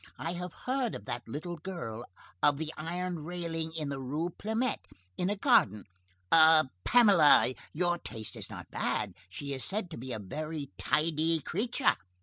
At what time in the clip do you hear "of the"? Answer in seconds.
2.41-2.73